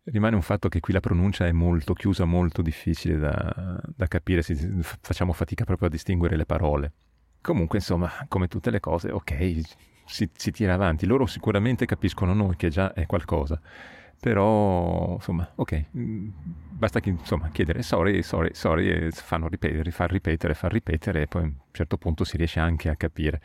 Rimane 0.05 0.35
un 0.35 0.41
fatto 0.41 0.69
che 0.69 0.79
qui 0.79 0.93
la 0.93 1.01
pronuncia 1.01 1.45
è 1.45 1.51
molto 1.51 1.93
chiusa, 1.93 2.25
molto 2.25 2.61
difficile 2.61 3.17
da, 3.17 3.79
da 3.95 4.07
capire, 4.07 4.41
facciamo 4.81 5.33
fatica 5.33 5.65
proprio 5.65 5.89
a 5.89 5.91
distinguere 5.91 6.37
le 6.37 6.45
parole. 6.45 6.93
Comunque, 7.41 7.77
insomma, 7.77 8.09
come 8.27 8.47
tutte 8.47 8.71
le 8.71 8.79
cose, 8.79 9.11
ok, 9.11 9.61
si, 10.05 10.29
si 10.33 10.51
tira 10.51 10.73
avanti. 10.73 11.05
Loro 11.05 11.25
sicuramente 11.25 11.85
capiscono 11.85 12.33
noi 12.33 12.55
che 12.55 12.69
già 12.69 12.93
è 12.93 13.05
qualcosa, 13.05 13.59
però 14.19 15.13
insomma, 15.13 15.51
ok, 15.55 15.85
mm, 15.97 16.29
basta 16.71 16.99
che, 16.99 17.09
insomma, 17.09 17.49
chiedere 17.49 17.81
sorry, 17.81 18.21
sorry, 18.21 18.53
sorry 18.53 18.89
e 18.89 19.11
fanno 19.11 19.47
ripetere, 19.47 19.91
far 19.91 20.11
ripetere, 20.11 20.53
far 20.53 20.71
ripetere 20.71 21.23
e 21.23 21.27
poi 21.27 21.41
a 21.41 21.45
un 21.45 21.53
certo 21.71 21.97
punto 21.97 22.23
si 22.23 22.37
riesce 22.37 22.59
anche 22.59 22.89
a 22.89 22.95
capire. 22.95 23.41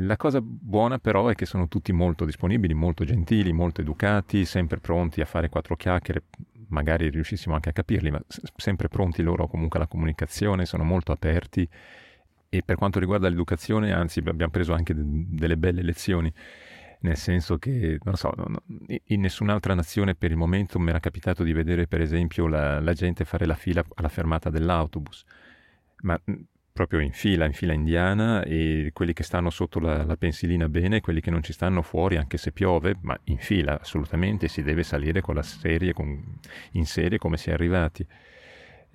La 0.00 0.16
cosa 0.16 0.40
buona 0.42 0.98
però 0.98 1.28
è 1.28 1.34
che 1.34 1.46
sono 1.46 1.68
tutti 1.68 1.90
molto 1.92 2.26
disponibili, 2.26 2.74
molto 2.74 3.04
gentili, 3.04 3.52
molto 3.52 3.80
educati, 3.80 4.44
sempre 4.44 4.78
pronti 4.78 5.22
a 5.22 5.24
fare 5.24 5.48
quattro 5.48 5.74
chiacchiere, 5.74 6.24
magari 6.68 7.08
riuscissimo 7.08 7.54
anche 7.54 7.70
a 7.70 7.72
capirli, 7.72 8.10
ma 8.10 8.20
sempre 8.56 8.88
pronti 8.88 9.22
loro 9.22 9.46
comunque 9.46 9.78
alla 9.78 9.88
comunicazione, 9.88 10.66
sono 10.66 10.84
molto 10.84 11.12
aperti 11.12 11.66
e 12.48 12.62
per 12.62 12.76
quanto 12.76 12.98
riguarda 12.98 13.28
l'educazione, 13.28 13.92
anzi, 13.92 14.20
abbiamo 14.20 14.50
preso 14.50 14.72
anche 14.72 14.94
de- 14.94 15.02
delle 15.04 15.56
belle 15.56 15.82
lezioni, 15.82 16.32
nel 17.00 17.16
senso 17.16 17.58
che, 17.58 17.98
non 18.02 18.14
so, 18.16 18.32
no, 18.36 18.62
in 19.06 19.20
nessun'altra 19.20 19.74
nazione 19.74 20.14
per 20.14 20.30
il 20.30 20.36
momento 20.36 20.78
mi 20.78 20.88
era 20.90 21.00
capitato 21.00 21.42
di 21.42 21.52
vedere, 21.52 21.86
per 21.86 22.00
esempio, 22.00 22.46
la, 22.46 22.80
la 22.80 22.92
gente 22.92 23.24
fare 23.24 23.46
la 23.46 23.54
fila 23.54 23.84
alla 23.94 24.08
fermata 24.08 24.50
dell'autobus, 24.50 25.24
ma 26.02 26.20
proprio 26.72 27.00
in 27.00 27.12
fila, 27.12 27.46
in 27.46 27.54
fila 27.54 27.72
indiana, 27.72 28.42
e 28.42 28.90
quelli 28.92 29.14
che 29.14 29.22
stanno 29.22 29.48
sotto 29.50 29.78
la, 29.80 30.04
la 30.04 30.16
pensilina 30.16 30.68
bene, 30.68 31.00
quelli 31.00 31.20
che 31.20 31.30
non 31.30 31.42
ci 31.42 31.54
stanno 31.54 31.80
fuori, 31.80 32.16
anche 32.16 32.36
se 32.36 32.52
piove, 32.52 32.96
ma 33.00 33.18
in 33.24 33.38
fila 33.38 33.80
assolutamente 33.80 34.46
si 34.48 34.62
deve 34.62 34.82
salire 34.82 35.22
con 35.22 35.34
la 35.34 35.42
serie, 35.42 35.94
con, 35.94 36.38
in 36.72 36.84
serie 36.84 37.16
come 37.18 37.38
si 37.38 37.48
è 37.48 37.54
arrivati. 37.54 38.06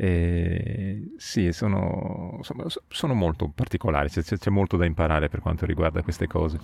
E 0.04 1.12
sì, 1.18 1.52
sono, 1.52 2.40
sono 2.88 3.14
molto 3.14 3.52
particolari, 3.54 4.10
c'è, 4.10 4.24
c'è 4.24 4.50
molto 4.50 4.76
da 4.76 4.86
imparare 4.86 5.30
per 5.30 5.42
quanto 5.42 5.68
riguarda 5.68 6.02
queste 6.02 6.26
cose. 6.26 6.58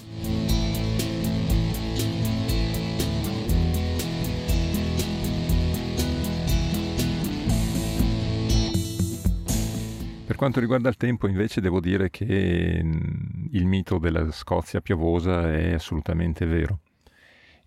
Per 10.26 10.36
quanto 10.36 10.60
riguarda 10.60 10.90
il 10.90 10.98
tempo, 10.98 11.28
invece, 11.28 11.62
devo 11.62 11.80
dire 11.80 12.10
che 12.10 12.24
il 12.24 13.66
mito 13.68 14.00
della 14.00 14.32
Scozia 14.32 14.82
piovosa 14.82 15.54
è 15.54 15.74
assolutamente 15.74 16.48
vero. 16.48 16.80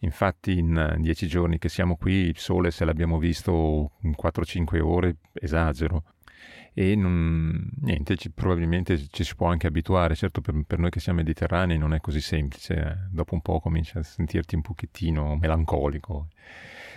Infatti 0.00 0.58
in 0.58 0.96
dieci 0.98 1.26
giorni 1.26 1.58
che 1.58 1.68
siamo 1.68 1.96
qui 1.96 2.12
il 2.12 2.38
sole 2.38 2.70
se 2.70 2.84
l'abbiamo 2.84 3.18
visto 3.18 3.92
in 4.02 4.14
4-5 4.20 4.80
ore, 4.80 5.16
esagero. 5.32 6.04
E 6.72 6.94
non, 6.94 7.68
niente, 7.80 8.16
ci, 8.16 8.30
probabilmente 8.30 9.08
ci 9.10 9.24
si 9.24 9.34
può 9.34 9.48
anche 9.48 9.66
abituare, 9.66 10.14
certo 10.14 10.40
per, 10.40 10.54
per, 10.66 10.78
noi 10.78 10.90
che 10.90 11.00
siamo 11.00 11.18
mediterranei 11.18 11.76
non 11.76 11.92
è 11.92 12.00
così 12.00 12.20
semplice, 12.20 12.74
eh. 12.74 12.96
dopo 13.10 13.34
un 13.34 13.40
po' 13.40 13.60
cominci 13.60 13.98
a 13.98 14.02
sentirti 14.02 14.54
un 14.54 14.62
pochettino 14.62 15.36
melancolico. 15.36 16.28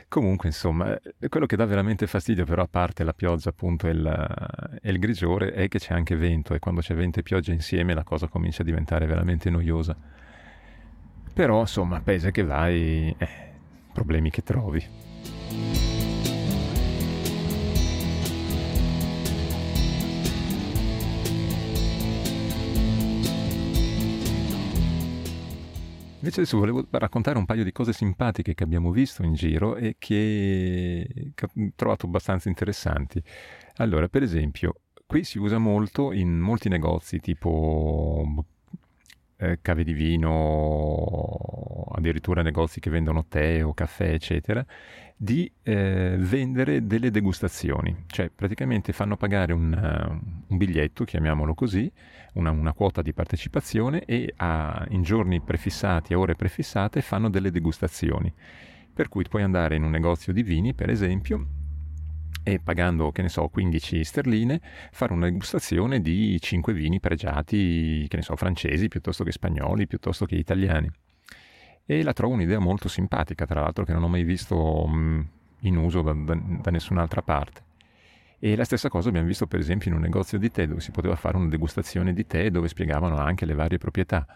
Comunque, 0.08 0.48
insomma, 0.48 0.96
eh, 1.00 1.28
quello 1.28 1.48
che 1.48 1.56
dà 1.56 1.66
veramente 1.66 2.06
fastidio, 2.06 2.46
però, 2.46 2.62
a 2.62 2.68
parte 2.68 3.04
la 3.04 3.14
pioggia, 3.14 3.50
appunto, 3.50 3.88
e 3.88 3.92
il, 3.92 4.80
e 4.80 4.92
il 4.92 5.00
grigiore, 5.00 5.54
è 5.54 5.68
che 5.68 5.80
c'è 5.80 5.96
anche 5.96 6.16
vento, 6.16 6.54
e 6.54 6.60
quando 6.60 6.82
c'è 6.82 6.94
vento 6.94 7.20
e 7.20 7.24
pioggia 7.24 7.52
insieme 7.52 7.96
la 7.96 8.04
cosa 8.04 8.28
comincia 8.28 8.62
a 8.62 8.66
diventare 8.66 9.08
veramente 9.08 9.50
noiosa. 9.50 9.98
Però 11.34 11.62
insomma, 11.62 12.00
paese 12.02 12.32
che 12.32 12.44
vai, 12.44 13.14
eh, 13.18 13.28
problemi 13.92 14.30
che 14.30 14.44
trovi. 14.44 14.86
Invece 26.24 26.40
adesso 26.40 26.58
volevo 26.58 26.88
raccontare 26.90 27.38
un 27.38 27.46
paio 27.46 27.66
di 27.66 27.74
cose 27.74 27.92
simpatiche 27.92 28.54
che 28.54 28.64
abbiamo 28.64 28.92
visto 28.92 29.24
in 29.24 29.34
giro 29.34 29.76
e 29.76 29.98
che, 30.00 31.34
ho 31.42 31.72
trovato 31.76 32.06
abbastanza 32.06 32.48
interessanti. 32.48 33.22
Allora, 33.78 34.08
per 34.08 34.24
esempio, 34.24 34.84
qui 35.06 35.26
si 35.26 35.38
usa 35.38 35.58
molto 35.58 36.14
in 36.14 36.40
molti 36.40 36.70
negozi 36.70 37.20
tipo 37.20 38.46
eh, 39.44 39.60
cave 39.62 39.84
di 39.84 39.94
vino, 39.94 41.86
addirittura 41.92 42.42
negozi 42.42 42.80
che 42.80 42.90
vendono 42.90 43.26
tè 43.28 43.64
o 43.64 43.74
caffè, 43.74 44.14
eccetera, 44.14 44.66
di 45.16 45.52
eh, 45.64 46.16
vendere 46.18 46.86
delle 46.86 47.12
degustazioni, 47.12 48.06
cioè 48.08 48.30
praticamente 48.34 48.94
fanno 48.94 49.18
pagare 49.18 49.54
un, 49.54 49.72
uh, 49.72 50.48
un 50.48 50.58
biglietto, 50.58 51.04
chiamiamolo 51.04 51.54
così, 51.54 51.92
una, 52.34 52.52
una, 52.52 52.74
quota 52.74 53.02
di 53.02 53.14
partecipazione 53.14 54.06
e 54.06 54.34
a, 54.38 54.86
in 54.90 55.02
giorni 55.04 55.42
prefissati, 55.42 56.14
a 56.14 56.20
ore 56.20 56.36
prefissate, 56.36 57.02
fanno 57.02 57.30
delle 57.30 57.52
degustazioni. 57.52 58.34
Per 58.94 59.10
cui 59.10 59.26
puoi 59.28 59.44
andare 59.44 59.76
in 59.76 59.84
un 59.84 59.92
negozio 59.92 60.34
di 60.34 60.44
vini, 60.44 60.74
per 60.74 60.90
esempio, 60.90 61.48
e 62.44 62.60
pagando, 62.60 63.12
che 63.12 63.22
ne 63.22 63.30
so, 63.30 63.48
15 63.48 64.04
sterline, 64.04 64.62
fare 64.92 65.14
una 65.14 65.26
degustazione 65.26 66.02
di 66.02 66.40
5 66.40 66.74
vini 66.74 67.00
pregiati, 67.00 68.06
che 68.08 68.18
ne 68.18 68.22
so, 68.22 68.36
francesi 68.36 68.90
piuttosto 68.90 69.24
che 69.24 69.32
spagnoli, 69.32 69.88
piuttosto 69.88 70.26
che 70.26 70.36
italiani. 70.36 70.92
E 71.86 72.04
la 72.04 72.14
trovo 72.14 72.34
un'idea 72.34 72.60
molto 72.60 72.88
simpatica, 72.88 73.46
tra 73.46 73.62
l'altro, 73.62 73.86
che 73.86 73.94
non 73.94 74.04
ho 74.04 74.08
mai 74.08 74.24
visto 74.24 74.86
mm, 74.88 75.22
in 75.62 75.78
uso 75.78 76.02
da, 76.02 76.14
da, 76.14 76.36
da 76.36 76.72
nessun'altra 76.72 77.22
parte. 77.22 77.64
E 78.40 78.58
la 78.58 78.66
stessa 78.66 78.90
cosa 78.90 79.08
abbiamo 79.08 79.28
visto 79.28 79.48
per 79.48 79.60
esempio 79.60 79.90
in 79.90 79.96
un 79.96 80.02
negozio 80.02 80.38
di 80.38 80.52
tè 80.52 80.68
dove 80.68 80.82
si 80.82 80.92
poteva 80.92 81.16
fare 81.16 81.38
una 81.38 81.48
degustazione 81.48 82.12
di 82.12 82.28
tè 82.28 82.50
dove 82.50 82.68
spiegavano 82.68 83.16
anche 83.16 83.46
le 83.46 83.54
varie 83.54 83.78
proprietà. 83.78 84.28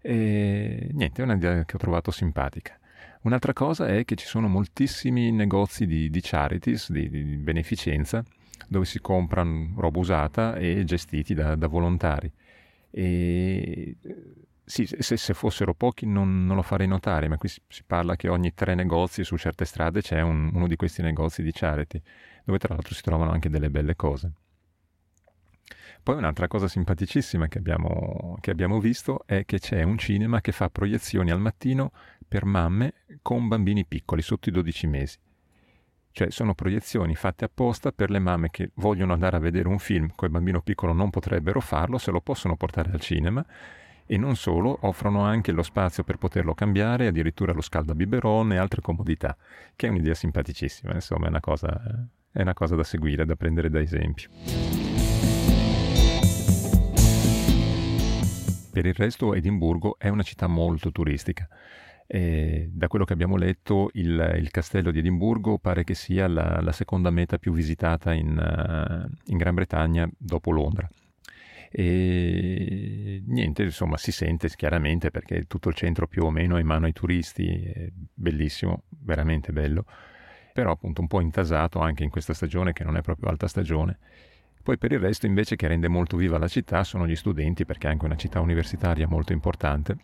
E 0.00 0.88
niente, 0.92 1.20
è 1.20 1.24
un'idea 1.24 1.64
che 1.64 1.74
ho 1.74 1.78
trovato 1.78 2.12
simpatica. 2.12 2.78
Un'altra 3.22 3.52
cosa 3.52 3.86
è 3.86 4.04
che 4.04 4.14
ci 4.14 4.26
sono 4.26 4.48
moltissimi 4.48 5.30
negozi 5.32 5.86
di, 5.86 6.10
di 6.10 6.20
charities, 6.22 6.90
di, 6.90 7.08
di, 7.08 7.22
beneficenza, 7.36 8.24
dove 8.68 8.84
si 8.84 9.00
comprano 9.00 9.74
roba 9.76 9.98
usata 9.98 10.56
e 10.56 10.84
gestiti 10.84 11.34
da, 11.34 11.56
da 11.56 11.66
volontari. 11.66 12.30
E 12.90 13.96
sì, 14.64 14.84
se, 14.84 15.16
se, 15.16 15.34
fossero 15.34 15.74
pochi 15.74 16.06
non, 16.06 16.44
non, 16.44 16.56
lo 16.56 16.62
farei 16.62 16.88
notare, 16.88 17.28
ma 17.28 17.36
qui 17.36 17.48
si, 17.48 17.60
si, 17.68 17.84
parla 17.86 18.16
che 18.16 18.28
ogni 18.28 18.52
tre 18.52 18.74
negozi 18.74 19.22
su 19.22 19.36
certe 19.36 19.64
strade 19.64 20.02
c'è 20.02 20.20
un, 20.20 20.50
uno 20.52 20.66
di 20.66 20.74
questi 20.74 21.02
negozi 21.02 21.42
di 21.42 21.52
charity, 21.52 22.02
dove 22.44 22.58
tra 22.58 22.74
l'altro 22.74 22.92
si 22.92 23.02
trovano 23.02 23.30
anche 23.30 23.48
delle 23.48 23.70
belle 23.70 23.94
cose. 23.94 24.32
Poi 26.02 26.16
un'altra 26.16 26.48
cosa 26.48 26.68
simpaticissima 26.68 27.46
che 27.46 27.58
abbiamo, 27.58 28.36
che 28.40 28.50
abbiamo 28.50 28.80
visto 28.80 29.22
è 29.26 29.44
che 29.44 29.58
c'è 29.58 29.82
un 29.82 29.98
cinema 29.98 30.40
che 30.40 30.52
fa 30.52 30.68
proiezioni 30.68 31.30
al 31.30 31.40
mattino 31.40 31.92
per 32.26 32.44
mamme 32.44 32.94
con 33.22 33.48
bambini 33.48 33.84
piccoli, 33.84 34.22
sotto 34.22 34.48
i 34.48 34.52
12 34.52 34.86
mesi. 34.86 35.18
Cioè 36.10 36.30
sono 36.30 36.54
proiezioni 36.54 37.14
fatte 37.14 37.44
apposta 37.44 37.92
per 37.92 38.10
le 38.10 38.18
mamme 38.18 38.50
che 38.50 38.70
vogliono 38.74 39.12
andare 39.12 39.36
a 39.36 39.40
vedere 39.40 39.68
un 39.68 39.78
film 39.78 40.10
con 40.14 40.28
il 40.28 40.34
bambino 40.34 40.62
piccolo 40.62 40.92
non 40.92 41.10
potrebbero 41.10 41.60
farlo, 41.60 41.98
se 41.98 42.10
lo 42.10 42.20
possono 42.20 42.56
portare 42.56 42.90
al 42.90 43.00
cinema 43.00 43.44
e 44.06 44.16
non 44.16 44.36
solo, 44.36 44.78
offrono 44.82 45.22
anche 45.22 45.50
lo 45.50 45.62
spazio 45.62 46.04
per 46.04 46.16
poterlo 46.16 46.54
cambiare, 46.54 47.08
addirittura 47.08 47.52
lo 47.52 47.60
scaldabiberone 47.60 48.54
e 48.54 48.58
altre 48.58 48.80
comodità, 48.80 49.36
che 49.74 49.88
è 49.88 49.90
un'idea 49.90 50.14
simpaticissima, 50.14 50.94
insomma 50.94 51.26
è 51.26 51.28
una 51.28 51.40
cosa, 51.40 52.08
è 52.30 52.40
una 52.40 52.54
cosa 52.54 52.76
da 52.76 52.84
seguire, 52.84 53.26
da 53.26 53.34
prendere 53.34 53.68
da 53.68 53.80
esempio. 53.80 54.30
Per 58.72 58.86
il 58.86 58.94
resto 58.94 59.34
Edimburgo 59.34 59.96
è 59.98 60.08
una 60.08 60.22
città 60.22 60.46
molto 60.46 60.92
turistica. 60.92 61.48
E 62.08 62.70
da 62.72 62.86
quello 62.86 63.04
che 63.04 63.12
abbiamo 63.12 63.36
letto, 63.36 63.90
il, 63.94 64.36
il, 64.38 64.50
castello 64.50 64.92
di 64.92 65.00
Edimburgo 65.00 65.58
pare 65.58 65.82
che 65.82 65.94
sia 65.94 66.28
la, 66.28 66.60
la 66.60 66.72
seconda 66.72 67.10
meta 67.10 67.36
più 67.38 67.52
visitata 67.52 68.12
in, 68.12 68.28
uh, 68.28 69.12
in 69.26 69.36
Gran 69.36 69.54
Bretagna 69.54 70.08
dopo 70.16 70.52
Londra. 70.52 70.88
E 71.68 73.22
niente, 73.26 73.64
insomma, 73.64 73.96
si 73.96 74.12
sente 74.12 74.48
chiaramente 74.50 75.10
perché 75.10 75.46
tutto 75.46 75.68
il 75.68 75.74
centro 75.74 76.06
più 76.06 76.24
o 76.24 76.30
meno 76.30 76.56
è 76.56 76.60
in 76.60 76.66
mano 76.66 76.86
ai 76.86 76.92
turisti, 76.92 77.64
è 77.64 77.88
bellissimo, 77.92 78.84
veramente 78.88 79.52
bello, 79.52 79.84
però 80.52 80.70
appunto 80.70 81.00
un 81.00 81.08
po' 81.08 81.20
intasato 81.20 81.80
anche 81.80 82.04
in 82.04 82.10
questa 82.10 82.34
stagione 82.34 82.72
che 82.72 82.84
non 82.84 82.96
è 82.96 83.00
proprio 83.02 83.30
alta 83.30 83.48
stagione. 83.48 83.98
Poi 84.62 84.78
per 84.78 84.92
il 84.92 85.00
resto 85.00 85.26
invece 85.26 85.56
che 85.56 85.66
rende 85.66 85.88
molto 85.88 86.16
viva 86.16 86.38
la 86.38 86.48
città 86.48 86.84
sono 86.84 87.06
gli 87.06 87.16
studenti 87.16 87.64
perché 87.64 87.88
è 87.88 87.90
anche 87.90 88.04
una 88.04 88.16
città 88.16 88.40
universitaria 88.40 89.06
molto 89.06 89.32
importante 89.32 89.96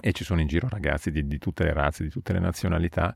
e 0.00 0.12
ci 0.12 0.24
sono 0.24 0.40
in 0.40 0.46
giro 0.46 0.68
ragazzi 0.68 1.10
di, 1.10 1.26
di 1.26 1.38
tutte 1.38 1.64
le 1.64 1.72
razze, 1.72 2.02
di 2.02 2.10
tutte 2.10 2.32
le 2.32 2.40
nazionalità 2.40 3.14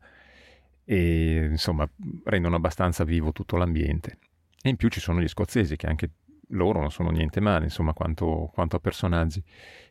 e 0.84 1.48
insomma 1.50 1.88
rendono 2.24 2.56
abbastanza 2.56 3.04
vivo 3.04 3.32
tutto 3.32 3.56
l'ambiente. 3.56 4.18
E 4.62 4.70
in 4.70 4.76
più 4.76 4.88
ci 4.88 5.00
sono 5.00 5.20
gli 5.20 5.28
scozzesi 5.28 5.76
che 5.76 5.86
anche 5.86 6.10
loro 6.48 6.80
non 6.80 6.90
sono 6.90 7.10
niente 7.10 7.40
male, 7.40 7.64
insomma, 7.64 7.92
quanto, 7.92 8.50
quanto 8.52 8.76
a 8.76 8.80
personaggi, 8.80 9.42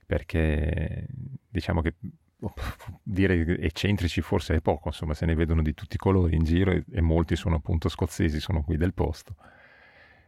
perché 0.06 1.08
diciamo 1.48 1.82
che 1.82 1.96
oh, 2.40 2.54
dire 3.04 3.60
eccentrici 3.60 4.22
forse 4.22 4.56
è 4.56 4.62
poco, 4.62 4.88
insomma, 4.88 5.14
se 5.14 5.26
ne 5.26 5.36
vedono 5.36 5.62
di 5.62 5.74
tutti 5.74 5.96
i 5.96 6.00
colori 6.00 6.36
in 6.36 6.44
giro 6.44 6.72
e, 6.72 6.84
e 6.92 7.02
molti 7.02 7.36
sono 7.36 7.56
appunto 7.56 7.90
scozzesi, 7.90 8.40
sono 8.40 8.64
qui 8.64 8.78
del 8.78 8.94
posto. 8.94 9.36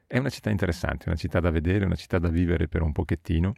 È 0.05 0.17
una 0.17 0.29
città 0.29 0.49
interessante, 0.49 1.05
una 1.07 1.17
città 1.17 1.39
da 1.39 1.51
vedere, 1.51 1.85
una 1.85 1.95
città 1.95 2.17
da 2.17 2.29
vivere 2.29 2.67
per 2.67 2.81
un 2.81 2.91
pochettino 2.91 3.53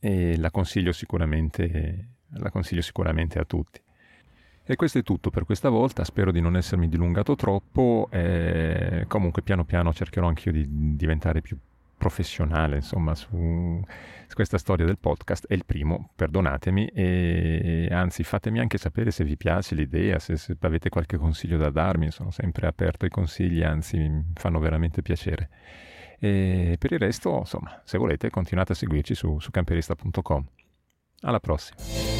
e 0.00 0.36
la 0.36 0.50
consiglio 0.50 0.92
sicuramente, 0.92 2.08
la 2.34 2.50
consiglio 2.50 2.82
sicuramente 2.82 3.38
a 3.38 3.44
tutti. 3.44 3.80
E 4.70 4.76
questo 4.76 4.98
è 4.98 5.02
tutto 5.02 5.30
per 5.30 5.44
questa 5.44 5.70
volta, 5.70 6.04
spero 6.04 6.30
di 6.30 6.42
non 6.42 6.54
essermi 6.54 6.88
dilungato 6.90 7.34
troppo, 7.36 8.08
e 8.10 9.06
comunque 9.08 9.40
piano 9.40 9.64
piano 9.64 9.94
cercherò 9.94 10.28
anch'io 10.28 10.52
di 10.52 10.66
diventare 10.94 11.40
più 11.40 11.56
professionale, 11.96 12.76
insomma, 12.76 13.14
su, 13.14 13.82
su, 14.26 14.34
questa 14.34 14.58
storia 14.58 14.86
del 14.86 14.98
podcast. 14.98 15.46
È 15.46 15.54
il 15.54 15.64
primo, 15.64 16.10
perdonatemi, 16.14 16.86
e 16.86 17.88
anzi 17.90 18.22
fatemi 18.22 18.60
anche 18.60 18.78
sapere 18.78 19.10
se 19.10 19.24
vi 19.24 19.36
piace 19.36 19.74
l'idea, 19.74 20.18
se, 20.18 20.36
se 20.36 20.56
avete 20.60 20.90
qualche 20.90 21.16
consiglio 21.16 21.56
da 21.56 21.70
darmi, 21.70 22.10
sono 22.10 22.30
sempre 22.30 22.66
aperto 22.66 23.06
ai 23.06 23.10
consigli, 23.10 23.62
anzi 23.62 23.98
mi 23.98 24.32
fanno 24.34 24.58
veramente 24.58 25.00
piacere. 25.00 25.48
E 26.18 26.76
per 26.78 26.92
il 26.92 26.98
resto, 26.98 27.38
insomma, 27.38 27.80
se 27.84 27.96
volete 27.96 28.28
continuate 28.30 28.72
a 28.72 28.74
seguirci 28.74 29.14
su, 29.14 29.38
su 29.38 29.50
camperista.com. 29.50 30.46
Alla 31.20 31.40
prossima! 31.40 32.17